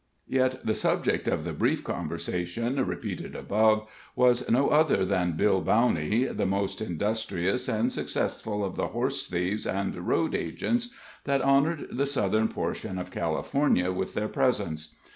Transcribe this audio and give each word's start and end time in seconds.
Yet 0.27 0.65
the 0.65 0.73
subject 0.73 1.27
of 1.27 1.43
the 1.43 1.53
brief 1.53 1.83
conversation 1.83 2.83
repeated 2.87 3.35
above 3.35 3.87
was 4.15 4.49
no 4.49 4.69
other 4.69 5.05
than 5.05 5.33
Bill 5.33 5.61
Bowney, 5.63 6.23
the 6.25 6.47
most 6.47 6.81
industrious 6.81 7.69
and 7.69 7.93
successful 7.93 8.65
of 8.65 8.75
the 8.75 8.87
horse 8.87 9.27
thieves 9.29 9.67
and 9.67 9.95
"road 9.95 10.33
agents" 10.33 10.91
that 11.25 11.43
honored 11.43 11.85
the 11.91 12.07
southern 12.07 12.47
portion 12.47 12.97
of 12.97 13.11
California 13.11 13.91
with 13.91 14.15
their 14.15 14.27
presence. 14.27 14.95